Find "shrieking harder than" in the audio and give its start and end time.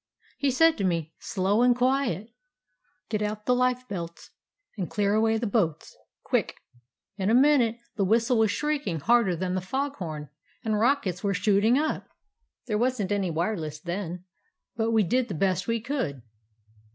8.49-9.53